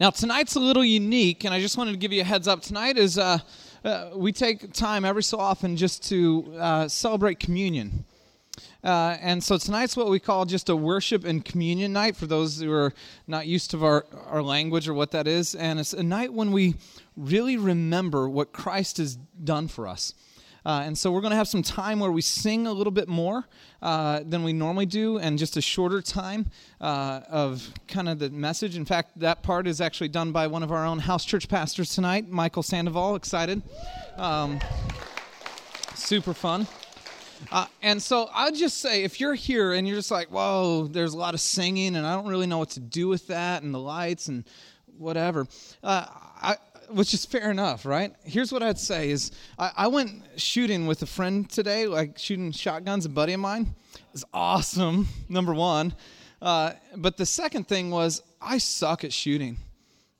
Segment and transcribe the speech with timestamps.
[0.00, 2.62] Now, tonight's a little unique, and I just wanted to give you a heads up.
[2.62, 3.36] Tonight is uh,
[3.84, 8.06] uh, we take time every so often just to uh, celebrate communion.
[8.82, 12.62] Uh, and so tonight's what we call just a worship and communion night for those
[12.62, 12.94] who are
[13.26, 15.54] not used to our, our language or what that is.
[15.54, 16.76] And it's a night when we
[17.14, 20.14] really remember what Christ has done for us.
[20.64, 23.08] Uh, and so we're going to have some time where we sing a little bit
[23.08, 23.46] more
[23.82, 26.46] uh, than we normally do, and just a shorter time
[26.80, 28.76] uh, of kind of the message.
[28.76, 31.94] In fact, that part is actually done by one of our own house church pastors
[31.94, 33.16] tonight, Michael Sandoval.
[33.16, 33.62] Excited.
[34.16, 34.60] Um,
[35.94, 36.66] super fun.
[37.50, 41.14] Uh, and so I'll just say, if you're here and you're just like, whoa, there's
[41.14, 43.72] a lot of singing, and I don't really know what to do with that, and
[43.72, 44.44] the lights and
[44.98, 45.46] whatever,
[45.82, 46.04] uh,
[46.42, 46.56] I,
[46.92, 48.14] which is fair enough, right?
[48.24, 52.52] Here's what I'd say: is I, I, went shooting with a friend today, like shooting
[52.52, 53.04] shotguns.
[53.04, 53.74] A buddy of mine
[54.12, 55.08] is awesome.
[55.28, 55.94] Number one,
[56.42, 59.56] uh, but the second thing was I suck at shooting.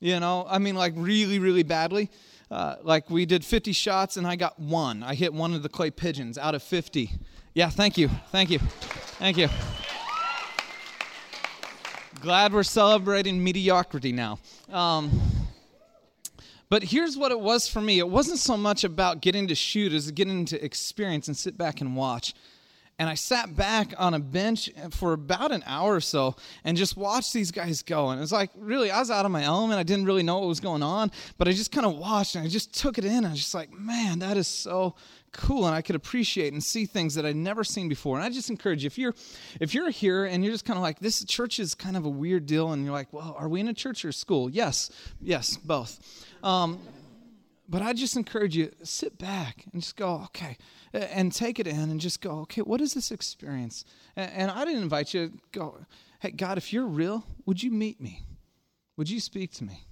[0.00, 2.10] You know, I mean, like really, really badly.
[2.50, 5.04] Uh, like we did 50 shots and I got one.
[5.04, 7.10] I hit one of the clay pigeons out of 50.
[7.54, 8.58] Yeah, thank you, thank you,
[9.18, 9.48] thank you.
[12.20, 14.38] Glad we're celebrating mediocrity now.
[14.68, 15.39] Um,
[16.70, 19.92] but here's what it was for me it wasn't so much about getting to shoot
[19.92, 22.32] as getting to experience and sit back and watch.
[22.98, 26.98] And I sat back on a bench for about an hour or so and just
[26.98, 28.10] watched these guys go.
[28.10, 29.80] And it's like, really, I was out of my element.
[29.80, 32.44] I didn't really know what was going on, but I just kind of watched and
[32.44, 33.24] I just took it in.
[33.24, 34.96] I was just like, man, that is so
[35.32, 38.16] cool and I could appreciate and see things that I'd never seen before.
[38.16, 39.14] And I just encourage you if you're
[39.60, 42.08] if you're here and you're just kind of like this church is kind of a
[42.10, 44.50] weird deal and you're like, well, are we in a church or a school?
[44.50, 44.90] Yes,
[45.22, 46.26] yes, both.
[46.42, 46.80] Um,
[47.68, 50.56] but I just encourage you sit back and just go, okay,
[50.92, 53.84] and take it in and just go, okay, what is this experience?
[54.16, 55.78] And I didn't invite you to go,
[56.20, 58.24] hey, God, if you're real, would you meet me?
[58.96, 59.86] Would you speak to me?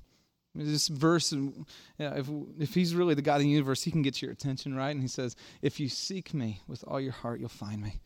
[0.56, 1.66] This verse, you
[2.00, 4.74] know, if, if he's really the God of the universe, he can get your attention,
[4.74, 4.91] right?
[4.91, 8.00] And he says, if you seek me with all your heart, you'll find me.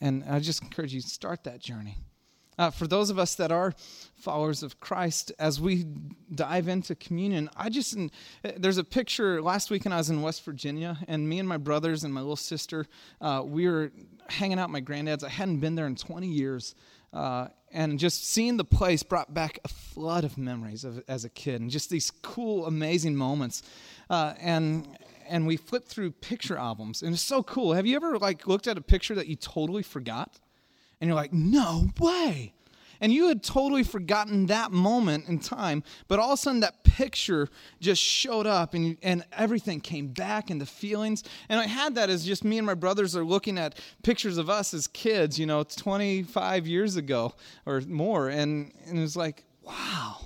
[0.00, 1.98] And I just encourage you, start that journey.
[2.58, 3.74] Uh, for those of us that are
[4.14, 5.84] followers of Christ, as we
[6.34, 7.96] dive into communion, I just,
[8.56, 9.42] there's a picture.
[9.42, 12.36] Last weekend I was in West Virginia, and me and my brothers and my little
[12.36, 12.86] sister,
[13.20, 13.92] uh, we were
[14.28, 15.22] hanging out at my granddad's.
[15.22, 16.74] I hadn't been there in 20 years.
[17.12, 21.28] Uh, and just seeing the place brought back a flood of memories of, as a
[21.28, 23.62] kid and just these cool, amazing moments.
[24.10, 24.86] Uh, and
[25.28, 27.72] and we flipped through picture albums, and it's so cool.
[27.72, 30.38] Have you ever like looked at a picture that you totally forgot?
[31.00, 32.54] And you're like, no way.
[33.00, 36.82] And you had totally forgotten that moment in time, but all of a sudden that
[36.84, 37.48] picture
[37.80, 41.22] just showed up and, and everything came back and the feelings.
[41.48, 44.48] And I had that as just me and my brothers are looking at pictures of
[44.48, 47.34] us as kids, you know, 25 years ago
[47.66, 48.28] or more.
[48.28, 50.16] And, and it was like, wow.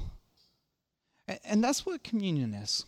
[1.27, 2.85] And, and that's what communion is.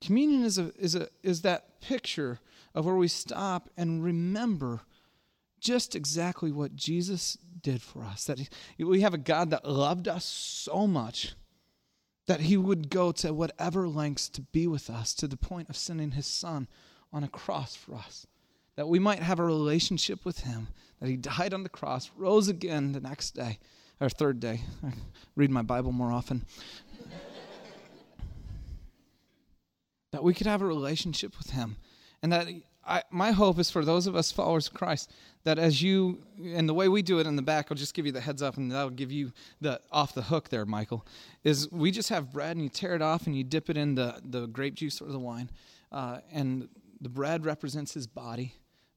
[0.00, 2.38] Communion is, a, is, a, is that picture
[2.74, 4.80] of where we stop and remember
[5.60, 8.24] just exactly what Jesus did for us.
[8.24, 8.48] That
[8.78, 11.34] we have a God that loved us so much
[12.26, 15.76] that he would go to whatever lengths to be with us to the point of
[15.76, 16.68] sending his son
[17.12, 18.26] on a cross for us.
[18.76, 20.68] That we might have a relationship with him,
[21.00, 23.58] that he died on the cross, rose again the next day,
[24.00, 24.60] or third day.
[24.84, 24.92] I
[25.36, 26.44] read my Bible more often.
[30.12, 31.76] that we could have a relationship with him
[32.22, 32.48] and that
[32.88, 35.12] I, my hope is for those of us followers of Christ
[35.44, 38.06] that as you and the way we do it in the back, I'll just give
[38.06, 41.06] you the heads up and that'll give you the off the hook there, Michael.
[41.44, 43.94] Is we just have bread and you tear it off and you dip it in
[43.94, 45.50] the the grape juice or the wine,
[45.92, 46.68] uh, and
[47.00, 48.54] the bread represents His body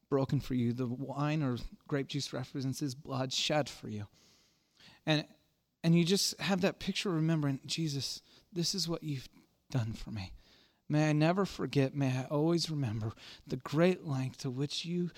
[0.10, 0.72] broken for you.
[0.72, 1.58] The wine or
[1.88, 4.08] grape juice represents His blood shed for you,
[5.06, 5.26] and
[5.84, 8.22] and you just have that picture remembering Jesus.
[8.54, 9.28] This is what you've
[9.70, 10.32] done for me.
[10.92, 13.14] May I never forget, may I always remember
[13.48, 15.12] the great length to which you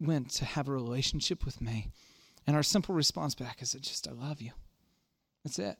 [0.00, 1.88] went to have a relationship with me.
[2.46, 4.52] And our simple response back is just, I love you.
[5.44, 5.76] That's it.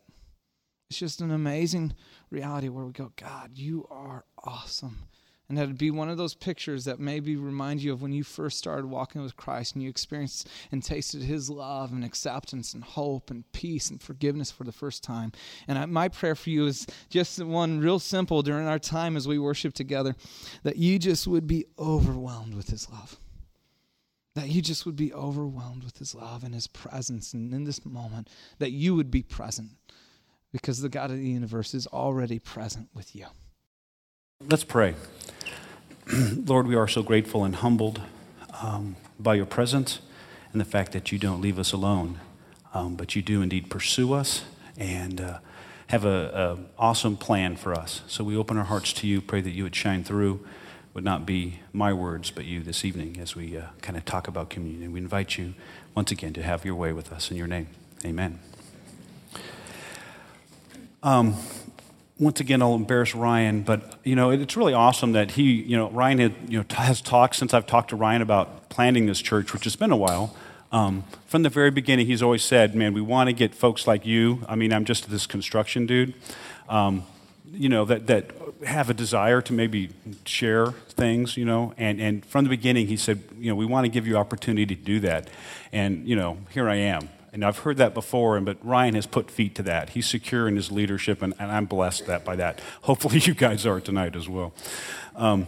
[0.91, 1.95] It's just an amazing
[2.29, 5.09] reality where we go, God, you are awesome.
[5.51, 8.57] And that'd be one of those pictures that maybe remind you of when you first
[8.57, 13.33] started walking with Christ and you experienced and tasted His love and acceptance and hope
[13.33, 15.33] and peace and forgiveness for the first time.
[15.67, 19.27] And I, my prayer for you is just one real simple during our time as
[19.27, 20.15] we worship together
[20.63, 23.19] that you just would be overwhelmed with His love.
[24.37, 27.35] That you just would be overwhelmed with His love and His presence.
[27.35, 28.29] And in this moment,
[28.61, 29.71] that you would be present
[30.53, 33.27] because the God of the universe is already present with you.
[34.49, 34.95] Let's pray.
[36.47, 38.01] Lord, we are so grateful and humbled
[38.61, 40.01] um, by your presence
[40.51, 42.19] and the fact that you don't leave us alone,
[42.75, 44.43] um, but you do indeed pursue us
[44.77, 45.39] and uh,
[45.89, 48.03] have an awesome plan for us.
[48.09, 50.45] So we open our hearts to you, pray that you would shine through,
[50.95, 54.27] would not be my words, but you this evening as we uh, kind of talk
[54.27, 54.93] about communion.
[54.93, 55.55] We invite you
[55.95, 57.69] once again to have your way with us in your name.
[58.05, 58.41] Amen.
[61.05, 61.37] Um,
[62.21, 65.91] once again, I'll embarrass Ryan, but you know it's really awesome that he, you know,
[65.91, 69.53] Ryan had, you know, has talked since I've talked to Ryan about planting this church,
[69.55, 70.37] which has been a while.
[70.71, 74.05] Um, from the very beginning, he's always said, "Man, we want to get folks like
[74.05, 76.13] you." I mean, I'm just this construction dude,
[76.69, 77.05] um,
[77.51, 78.31] you know, that that
[78.67, 79.89] have a desire to maybe
[80.27, 81.73] share things, you know.
[81.79, 84.67] And and from the beginning, he said, "You know, we want to give you opportunity
[84.67, 85.31] to do that."
[85.73, 87.09] And you know, here I am.
[87.33, 89.91] And I've heard that before, and, but Ryan has put feet to that.
[89.91, 92.61] He's secure in his leadership, and, and I'm blessed that by that.
[92.83, 94.53] Hopefully, you guys are tonight as well.
[95.15, 95.47] Um,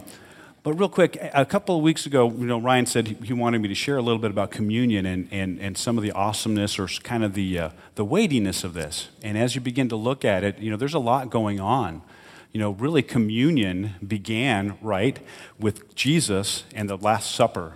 [0.63, 3.67] but real quick, a couple of weeks ago, you know, Ryan said he wanted me
[3.67, 6.87] to share a little bit about communion and, and, and some of the awesomeness or
[6.87, 9.09] kind of the, uh, the weightiness of this.
[9.21, 12.01] And as you begin to look at it, you know, there's a lot going on.
[12.53, 15.19] You know, really, communion began, right,
[15.59, 17.73] with Jesus and the Last Supper.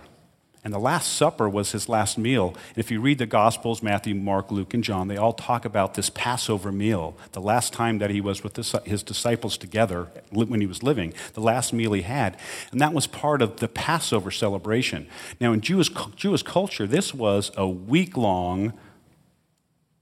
[0.68, 2.48] And the Last Supper was his last meal.
[2.48, 5.94] And if you read the Gospels, Matthew, Mark, Luke, and John, they all talk about
[5.94, 8.54] this Passover meal, the last time that he was with
[8.84, 12.36] his disciples together when he was living, the last meal he had.
[12.70, 15.08] And that was part of the Passover celebration.
[15.40, 18.74] Now, in Jewish, Jewish culture, this was a week long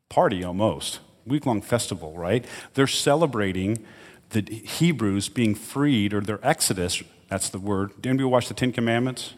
[0.09, 2.45] party almost, week long festival, right?
[2.75, 3.87] They're celebrating
[4.31, 7.05] the Hebrews being freed or their exodus.
[7.29, 7.93] That's the word.
[8.03, 9.35] Did anybody watch the Ten Commandments?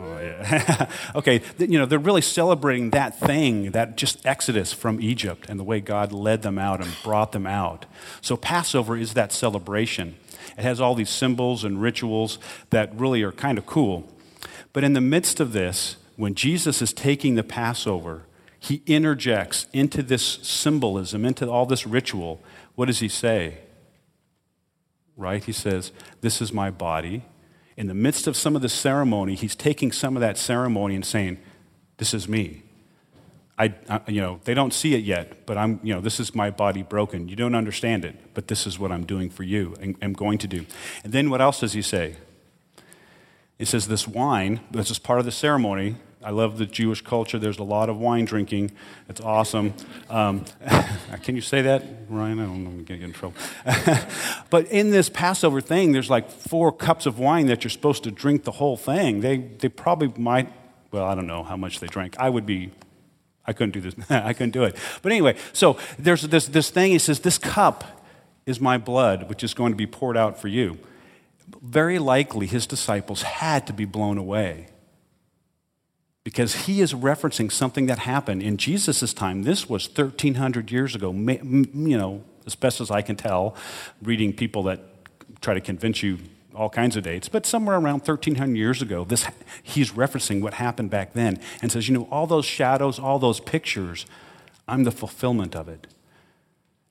[0.00, 0.88] Oh, yeah.
[1.16, 5.64] okay, you know, they're really celebrating that thing, that just exodus from Egypt and the
[5.64, 7.84] way God led them out and brought them out.
[8.20, 10.16] So, Passover is that celebration.
[10.56, 12.38] It has all these symbols and rituals
[12.70, 14.08] that really are kind of cool.
[14.72, 18.22] But in the midst of this, when Jesus is taking the Passover,
[18.60, 22.40] he interjects into this symbolism, into all this ritual.
[22.76, 23.58] What does he say?
[25.16, 25.42] Right?
[25.42, 25.90] He says,
[26.20, 27.24] This is my body
[27.78, 31.06] in the midst of some of the ceremony, he's taking some of that ceremony and
[31.06, 31.38] saying,
[31.98, 32.64] This is me.
[33.56, 36.34] I, I, you know, they don't see it yet, but I'm, you know, this is
[36.34, 37.28] my body broken.
[37.28, 40.38] You don't understand it, but this is what I'm doing for you and I'm going
[40.38, 40.66] to do.
[41.02, 42.16] And then what else does he say?
[43.58, 45.96] He says, This wine, this is part of the ceremony,
[46.28, 47.38] I love the Jewish culture.
[47.38, 48.72] There's a lot of wine drinking.
[49.08, 49.72] It's awesome.
[50.10, 50.44] Um,
[51.22, 52.38] can you say that, Ryan?
[52.38, 52.68] I don't know.
[52.68, 53.34] I'm going to get in trouble.
[54.50, 58.10] but in this Passover thing, there's like four cups of wine that you're supposed to
[58.10, 59.22] drink the whole thing.
[59.22, 60.52] They, they probably might,
[60.90, 62.14] well, I don't know how much they drank.
[62.18, 62.72] I would be,
[63.46, 63.94] I couldn't do this.
[64.10, 64.76] I couldn't do it.
[65.00, 66.92] But anyway, so there's this, this thing.
[66.92, 68.04] He says, This cup
[68.44, 70.76] is my blood, which is going to be poured out for you.
[71.62, 74.68] Very likely, his disciples had to be blown away
[76.28, 79.44] because he is referencing something that happened in Jesus' time.
[79.44, 83.56] This was 1,300 years ago, you know, as best as I can tell,
[84.02, 84.78] reading people that
[85.40, 86.18] try to convince you
[86.54, 89.26] all kinds of dates, but somewhere around 1,300 years ago, this,
[89.62, 93.40] he's referencing what happened back then and says, you know, all those shadows, all those
[93.40, 94.04] pictures,
[94.68, 95.86] I'm the fulfillment of it.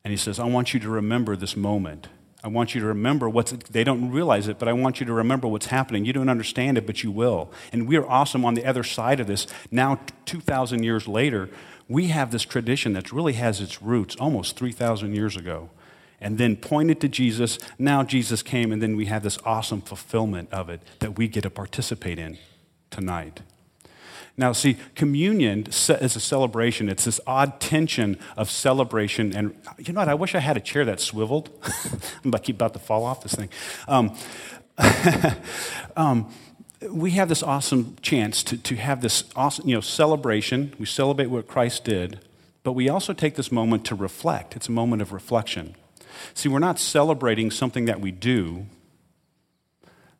[0.03, 2.07] And he says, I want you to remember this moment.
[2.43, 5.13] I want you to remember what's, they don't realize it, but I want you to
[5.13, 6.05] remember what's happening.
[6.05, 7.51] You don't understand it, but you will.
[7.71, 9.47] And we are awesome on the other side of this.
[9.71, 11.49] Now, 2,000 years later,
[11.87, 15.69] we have this tradition that really has its roots almost 3,000 years ago.
[16.19, 17.59] And then pointed to Jesus.
[17.77, 21.41] Now Jesus came, and then we have this awesome fulfillment of it that we get
[21.43, 22.37] to participate in
[22.89, 23.41] tonight.
[24.39, 26.89] Now, see, communion is a celebration.
[26.89, 29.35] It's this odd tension of celebration.
[29.35, 30.09] And you know what?
[30.09, 31.49] I wish I had a chair that swiveled.
[32.23, 33.49] I'm about, keep about to fall off this thing.
[33.87, 34.15] Um,
[35.97, 36.31] um,
[36.87, 40.75] we have this awesome chance to, to have this awesome you know, celebration.
[40.77, 42.19] We celebrate what Christ did,
[42.63, 44.55] but we also take this moment to reflect.
[44.55, 45.75] It's a moment of reflection.
[46.35, 48.67] See, we're not celebrating something that we do,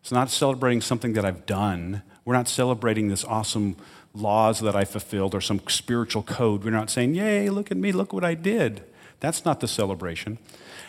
[0.01, 2.01] it's not celebrating something that I've done.
[2.27, 3.77] We're not celebrating this awesome
[4.13, 6.65] laws that I fulfilled or some spiritual code.
[6.65, 8.83] We're not saying, Yay, look at me, look what I did.
[9.21, 10.37] That's not the celebration.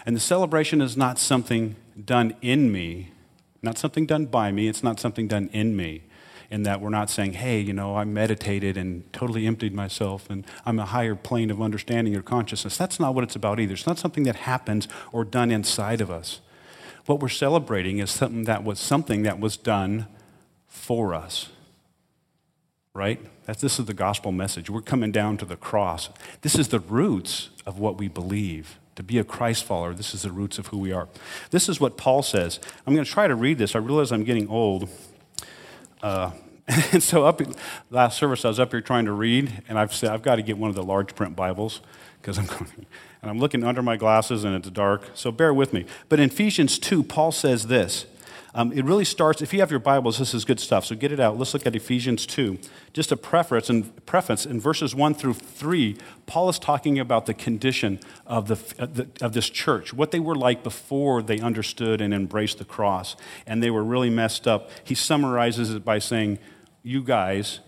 [0.05, 3.13] And the celebration is not something done in me,
[3.63, 6.03] not something done by me, it's not something done in me.
[6.51, 10.45] In that we're not saying, hey, you know, I meditated and totally emptied myself and
[10.67, 12.77] I'm a higher plane of understanding or consciousness.
[12.77, 13.75] That's not what it's about either.
[13.75, 16.41] It's not something that happens or done inside of us.
[17.07, 20.09] What we're celebrating is something that was something that was done
[20.69, 21.51] for us
[22.99, 23.21] right?
[23.47, 24.69] That's, this is the gospel message.
[24.69, 26.11] We're coming down to the cross.
[26.43, 28.79] This is the roots of what we believe.
[28.97, 31.07] To be a Christ follower, this is the roots of who we are.
[31.53, 32.59] This is what Paul says.
[32.85, 33.77] I'm going to try to read this.
[33.77, 34.89] I realize I'm getting old.
[36.03, 36.33] Uh,
[36.67, 37.41] and so, up
[37.91, 40.43] last service, I was up here trying to read, and I've said I've got to
[40.43, 41.81] get one of the large print Bibles
[42.21, 42.87] because I'm going.
[43.23, 45.87] And I'm looking under my glasses and it's dark, so bear with me.
[46.09, 48.07] But in Ephesians 2, Paul says this.
[48.55, 51.13] Um, it really starts, if you have your Bibles, this is good stuff, so get
[51.13, 51.37] it out.
[51.37, 52.59] Let's look at Ephesians 2.
[52.95, 57.35] Just a preface, and preface in verses 1 through 3, Paul is talking about the
[57.35, 62.59] condition of, the, of this church, what they were like before they understood and embraced
[62.59, 64.71] the cross, and they were really messed up.
[64.83, 66.39] He summarizes it by saying,
[66.83, 67.61] You guys,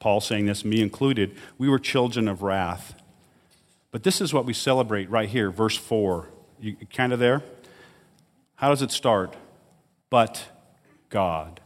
[0.00, 2.94] Paul saying this, me included, we were children of wrath.
[3.90, 6.30] But this is what we celebrate right here, verse 4.
[6.58, 7.42] You kind of there?
[8.54, 9.36] How does it start?
[10.12, 10.50] But
[11.08, 11.62] God.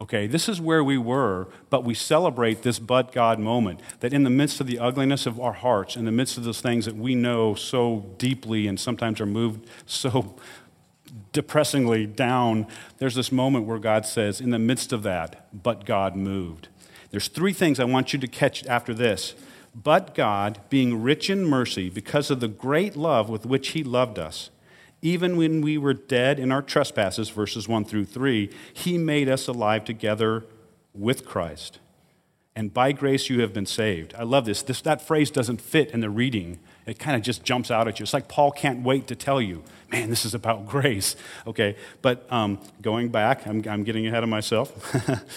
[0.00, 3.80] Okay, this is where we were, but we celebrate this but God moment.
[4.00, 6.62] That in the midst of the ugliness of our hearts, in the midst of those
[6.62, 10.34] things that we know so deeply and sometimes are moved so
[11.34, 12.66] depressingly down,
[12.96, 16.68] there's this moment where God says, in the midst of that, but God moved.
[17.10, 19.34] There's three things I want you to catch after this.
[19.74, 24.18] But God, being rich in mercy, because of the great love with which He loved
[24.18, 24.48] us,
[25.02, 29.48] even when we were dead in our trespasses, verses 1 through 3, He made us
[29.48, 30.44] alive together
[30.94, 31.80] with Christ.
[32.54, 34.14] And by grace you have been saved.
[34.16, 34.62] I love this.
[34.62, 36.60] this that phrase doesn't fit in the reading.
[36.86, 38.04] It kind of just jumps out at you.
[38.04, 41.16] It's like Paul can't wait to tell you, man, this is about grace.
[41.46, 44.94] Okay, but um, going back, I'm, I'm getting ahead of myself.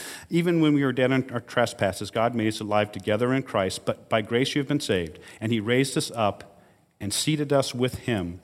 [0.30, 3.86] Even when we were dead in our trespasses, God made us alive together in Christ,
[3.86, 5.18] but by grace you have been saved.
[5.40, 6.60] And he raised us up
[7.00, 8.42] and seated us with him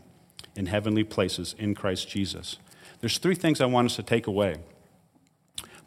[0.56, 2.58] in heavenly places in Christ Jesus.
[3.00, 4.58] There's three things I want us to take away.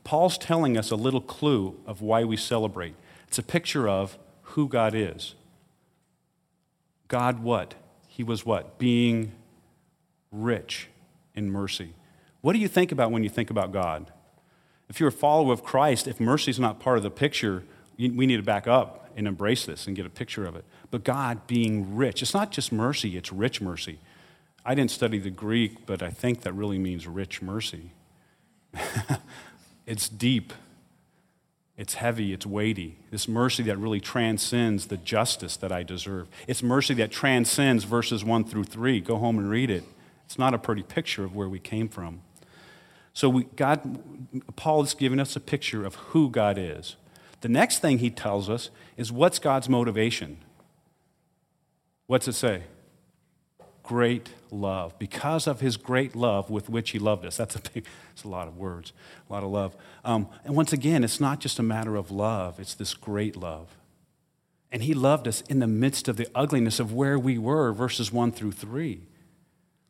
[0.02, 2.94] Paul's telling us a little clue of why we celebrate.
[3.28, 5.34] It's a picture of who God is.
[7.08, 7.74] God, what?
[8.08, 8.78] He was what?
[8.78, 9.32] Being
[10.30, 10.88] rich
[11.34, 11.94] in mercy.
[12.40, 14.12] What do you think about when you think about God?
[14.88, 17.64] If you're a follower of Christ, if mercy is not part of the picture,
[17.98, 20.64] we need to back up and embrace this and get a picture of it.
[20.90, 23.98] But God being rich, it's not just mercy, it's rich mercy.
[24.64, 27.90] I didn't study the Greek, but I think that really means rich mercy.
[29.86, 30.52] it's deep,
[31.76, 32.96] it's heavy, it's weighty.
[33.10, 36.28] This mercy that really transcends the justice that I deserve.
[36.46, 39.00] It's mercy that transcends verses 1 through 3.
[39.00, 39.84] Go home and read it.
[40.24, 42.22] It's not a pretty picture of where we came from.
[43.12, 44.00] So we, God,
[44.56, 46.96] Paul is giving us a picture of who God is.
[47.42, 50.38] The next thing he tells us is what's God's motivation?
[52.06, 52.62] What's it say?
[53.84, 54.98] Great love.
[54.98, 57.36] Because of his great love with which he loved us.
[57.36, 58.92] That's a big, it's a lot of words,
[59.28, 59.76] a lot of love.
[60.04, 63.76] Um, and once again, it's not just a matter of love, it's this great love.
[64.72, 68.10] And he loved us in the midst of the ugliness of where we were, verses
[68.10, 69.02] 1 through 3.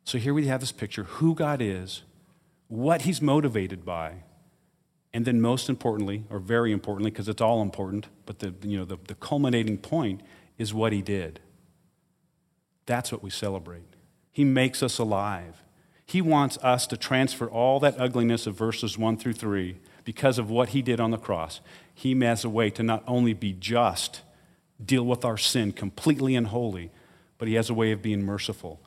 [0.03, 2.03] So here we have this picture who God is,
[2.67, 4.17] what he's motivated by,
[5.13, 8.85] and then most importantly, or very importantly, because it's all important, but the, you know,
[8.85, 10.21] the, the culminating point
[10.57, 11.39] is what he did.
[12.85, 13.83] That's what we celebrate.
[14.31, 15.63] He makes us alive.
[16.05, 20.51] He wants us to transfer all that ugliness of verses 1 through 3 because of
[20.51, 21.61] what he did on the cross.
[21.93, 24.21] He has a way to not only be just,
[24.83, 26.91] deal with our sin completely and wholly,
[27.37, 28.81] but he has a way of being merciful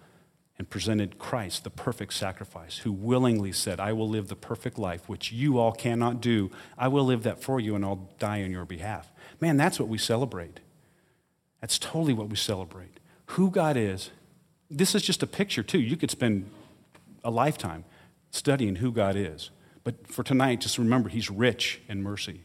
[0.58, 5.08] and presented Christ, the perfect sacrifice, who willingly said, I will live the perfect life,
[5.08, 6.50] which you all cannot do.
[6.76, 9.12] I will live that for you, and I'll die on your behalf.
[9.40, 10.60] Man, that's what we celebrate.
[11.60, 12.98] That's totally what we celebrate.
[13.32, 14.10] Who God is.
[14.70, 15.80] This is just a picture, too.
[15.80, 16.50] You could spend
[17.24, 17.84] a lifetime
[18.30, 19.50] studying who God is.
[19.84, 22.42] But for tonight, just remember, He's rich in mercy.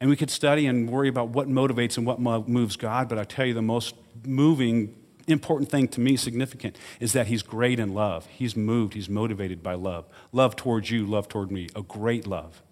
[0.00, 3.24] And we could study and worry about what motivates and what moves God, but I
[3.24, 4.94] tell you, the most moving
[5.26, 8.26] important thing to me, significant, is that he's great in love.
[8.26, 10.06] He's moved, he's motivated by love.
[10.32, 12.62] Love towards you, love toward me, a great love.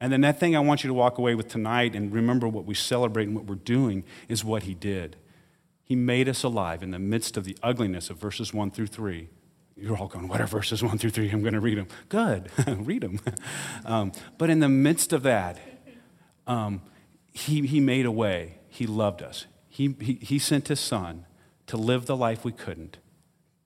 [0.00, 2.64] And then that thing I want you to walk away with tonight and remember what
[2.64, 5.16] we celebrate and what we're doing is what he did.
[5.84, 9.28] He made us alive in the midst of the ugliness of verses 1 through 3.
[9.76, 11.30] You're all going, what are verses 1 through 3?
[11.30, 11.88] I'm going to read them.
[12.08, 13.20] Good, read them.
[13.84, 15.58] Um, but in the midst of that,
[16.46, 16.80] um,
[17.32, 18.56] he, he made a way.
[18.68, 19.44] He loved us.
[19.68, 21.26] He, he, he sent his son
[21.66, 22.96] to live the life we couldn't,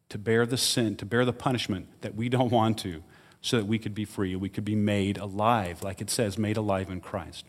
[0.08, 3.04] to bear the sin, to bear the punishment that we don't want to,
[3.40, 6.56] so that we could be free, we could be made alive, like it says, made
[6.56, 7.44] alive in Christ.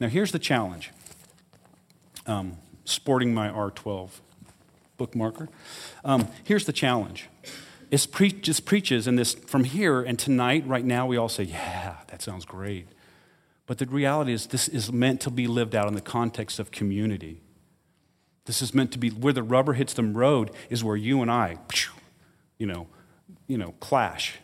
[0.00, 0.90] Now, here's the challenge.
[2.26, 2.58] Um,
[2.90, 4.10] sporting my R12
[4.98, 5.48] bookmarker.
[6.04, 7.28] Um, here's the challenge.
[7.90, 11.44] It pre- just preaches in this from here and tonight, right now, we all say,
[11.44, 12.86] Yeah, that sounds great.
[13.66, 16.70] But the reality is, this is meant to be lived out in the context of
[16.70, 17.40] community.
[18.44, 21.30] This is meant to be where the rubber hits the road is where you and
[21.30, 21.58] I,
[22.58, 22.88] you know,
[23.46, 24.38] you know, clash.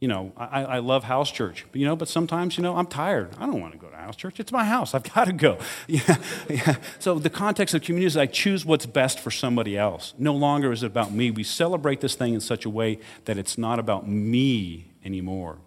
[0.00, 3.34] You know, I, I love house church, you know, but sometimes, you know, I'm tired.
[3.38, 4.40] I don't want to go to house church.
[4.40, 4.94] It's my house.
[4.94, 5.58] I've got to go.
[5.86, 6.16] Yeah,
[6.48, 6.76] yeah.
[7.00, 10.14] So the context of community is I choose what's best for somebody else.
[10.18, 11.30] No longer is it about me.
[11.30, 15.58] We celebrate this thing in such a way that it's not about me anymore.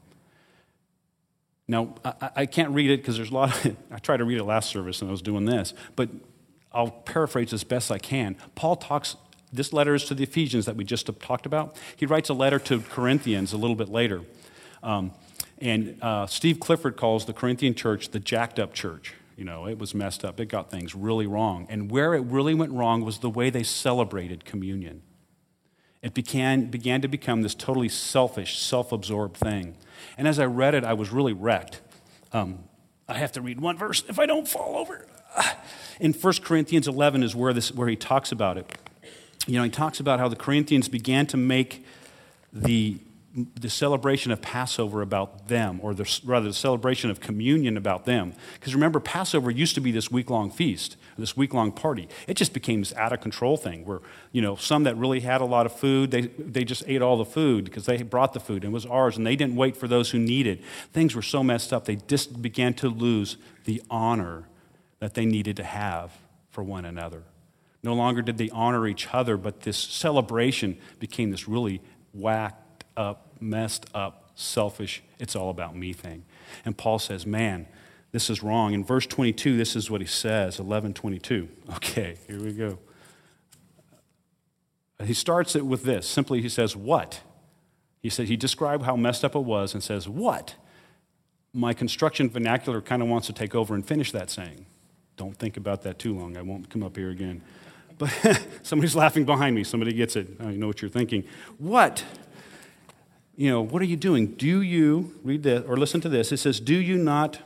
[1.67, 3.77] Now, I, I can't read it because there's a lot of, it.
[3.91, 6.09] I tried to read it last service and I was doing this, but
[6.71, 8.35] I'll paraphrase as best I can.
[8.55, 9.15] Paul talks
[9.53, 11.77] this letter is to the Ephesians that we just talked about.
[11.95, 14.21] He writes a letter to Corinthians a little bit later.
[14.81, 15.11] Um,
[15.59, 19.13] and uh, Steve Clifford calls the Corinthian church the jacked up church.
[19.37, 20.39] You know, it was messed up.
[20.39, 21.67] It got things really wrong.
[21.69, 25.01] And where it really went wrong was the way they celebrated communion.
[26.01, 29.77] It began, began to become this totally selfish, self absorbed thing.
[30.17, 31.81] And as I read it, I was really wrecked.
[32.33, 32.65] Um,
[33.07, 35.07] I have to read one verse if I don't fall over.
[35.99, 38.77] In 1 Corinthians 11 is where, this, where he talks about it
[39.47, 41.85] you know, he talks about how the Corinthians began to make
[42.53, 42.99] the,
[43.59, 48.33] the celebration of Passover about them, or the, rather, the celebration of communion about them.
[48.53, 52.07] Because remember, Passover used to be this week long feast, this week long party.
[52.27, 53.99] It just became this out of control thing where,
[54.31, 57.17] you know, some that really had a lot of food, they, they just ate all
[57.17, 59.75] the food because they brought the food and it was ours, and they didn't wait
[59.75, 60.63] for those who needed.
[60.93, 64.47] Things were so messed up, they just began to lose the honor
[64.99, 66.13] that they needed to have
[66.49, 67.23] for one another.
[67.83, 71.81] No longer did they honor each other, but this celebration became this really
[72.13, 76.23] whacked up, messed up, selfish, it's all about me thing.
[76.65, 77.67] And Paul says, man,
[78.13, 78.73] this is wrong.
[78.73, 81.49] In verse 22, this is what he says 1122.
[81.75, 82.77] Okay, here we go.
[85.03, 86.07] He starts it with this.
[86.07, 87.21] Simply, he says, What?
[88.01, 90.55] He said, he described how messed up it was and says, What?
[91.53, 94.65] My construction vernacular kind of wants to take over and finish that saying.
[95.17, 96.37] Don't think about that too long.
[96.37, 97.41] I won't come up here again.
[97.97, 98.11] But
[98.63, 99.63] somebody's laughing behind me.
[99.63, 100.27] Somebody gets it.
[100.39, 101.23] I know what you're thinking.
[101.57, 102.03] What?
[103.35, 104.27] You know, what are you doing?
[104.27, 106.31] Do you, read this, or listen to this.
[106.31, 107.39] It says, Do you not,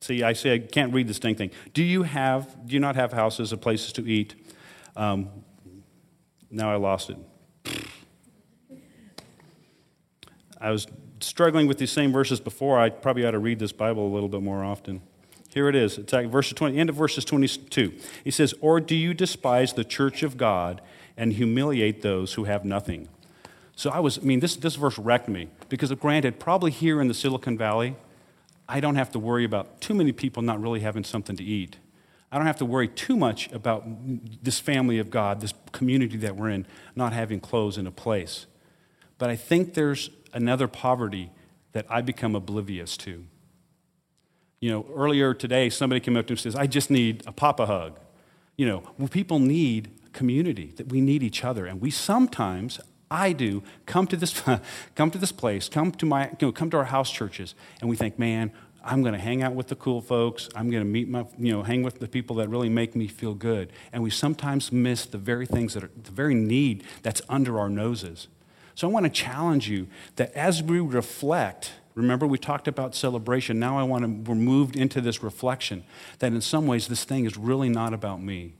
[0.00, 1.50] see, I say I can't read this dang thing.
[1.72, 4.34] Do you have, do you not have houses and places to eat?
[4.96, 5.28] Um,
[6.50, 7.16] now I lost it.
[10.60, 10.86] I was
[11.20, 12.78] struggling with these same verses before.
[12.78, 15.02] I probably ought to read this Bible a little bit more often.
[15.54, 15.98] Here it is.
[15.98, 17.94] It's at verse 20, end of verses 22.
[18.24, 20.80] He says, Or do you despise the church of God
[21.16, 23.08] and humiliate those who have nothing?
[23.76, 27.06] So I was, I mean, this, this verse wrecked me because, granted, probably here in
[27.06, 27.94] the Silicon Valley,
[28.68, 31.76] I don't have to worry about too many people not really having something to eat.
[32.32, 33.84] I don't have to worry too much about
[34.42, 38.46] this family of God, this community that we're in, not having clothes in a place.
[39.18, 41.30] But I think there's another poverty
[41.74, 43.26] that I become oblivious to.
[44.64, 47.32] You know, earlier today, somebody came up to me and says, I just need a
[47.32, 47.98] papa hug.
[48.56, 51.66] You know, well, people need community, that we need each other.
[51.66, 54.42] And we sometimes, I do, come to this,
[54.94, 57.90] come to this place, come to, my, you know, come to our house churches, and
[57.90, 60.48] we think, man, I'm going to hang out with the cool folks.
[60.56, 63.06] I'm going to meet my, you know, hang with the people that really make me
[63.06, 63.70] feel good.
[63.92, 67.68] And we sometimes miss the very things that are, the very need that's under our
[67.68, 68.28] noses.
[68.74, 73.60] So I want to challenge you that as we reflect Remember, we talked about celebration.
[73.60, 75.84] Now I want to, we're moved into this reflection
[76.18, 78.54] that in some ways this thing is really not about me.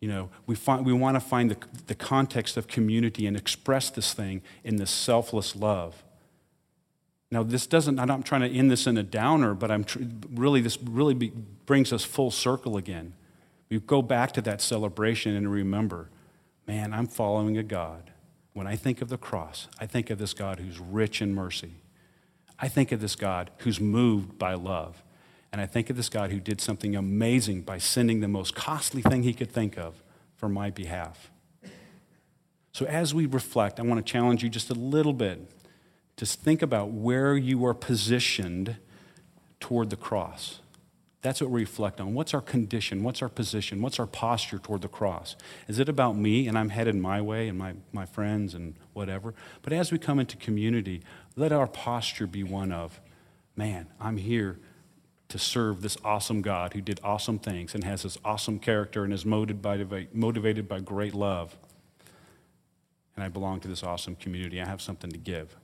[0.00, 3.90] You know, we, find, we want to find the, the context of community and express
[3.90, 6.04] this thing in this selfless love.
[7.30, 9.98] Now, this doesn't, I'm not trying to end this in a downer, but I'm tr-
[10.32, 11.32] really, this really be,
[11.66, 13.14] brings us full circle again.
[13.70, 16.10] We go back to that celebration and remember,
[16.66, 18.12] man, I'm following a God
[18.58, 21.74] when I think of the cross, I think of this God who's rich in mercy.
[22.58, 25.00] I think of this God who's moved by love.
[25.52, 29.00] And I think of this God who did something amazing by sending the most costly
[29.00, 30.02] thing he could think of
[30.34, 31.30] for my behalf.
[32.72, 35.48] So, as we reflect, I want to challenge you just a little bit
[36.16, 38.76] to think about where you are positioned
[39.60, 40.58] toward the cross.
[41.20, 42.14] That's what we reflect on.
[42.14, 43.02] What's our condition?
[43.02, 43.82] What's our position?
[43.82, 45.34] What's our posture toward the cross?
[45.66, 49.34] Is it about me and I'm headed my way and my, my friends and whatever?
[49.62, 51.02] But as we come into community,
[51.34, 53.00] let our posture be one of,
[53.56, 54.60] man, I'm here
[55.28, 59.12] to serve this awesome God who did awesome things and has this awesome character and
[59.12, 61.56] is motivated by, motivated by great love.
[63.16, 64.62] And I belong to this awesome community.
[64.62, 65.56] I have something to give.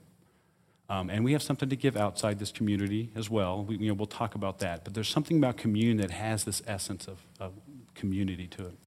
[0.87, 3.63] Um, and we have something to give outside this community as well.
[3.63, 4.83] We, you know, we'll talk about that.
[4.83, 7.53] But there's something about communion that has this essence of, of
[7.95, 8.77] community to it.